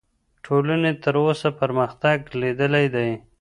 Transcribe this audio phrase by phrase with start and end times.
[0.45, 3.09] ټولنې تر اوسه پرمختګ لیدلی دی.